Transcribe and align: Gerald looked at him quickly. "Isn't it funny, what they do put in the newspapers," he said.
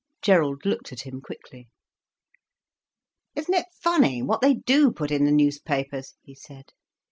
Gerald 0.23 0.65
looked 0.65 0.91
at 0.91 1.01
him 1.01 1.21
quickly. 1.21 1.69
"Isn't 3.35 3.53
it 3.53 3.67
funny, 3.83 4.23
what 4.23 4.41
they 4.41 4.55
do 4.55 4.91
put 4.91 5.11
in 5.11 5.25
the 5.25 5.31
newspapers," 5.31 6.15
he 6.23 6.33
said. 6.33 6.69